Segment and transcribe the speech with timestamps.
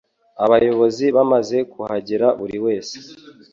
[0.45, 2.95] Abayobozi bamaze kuhagera buri wese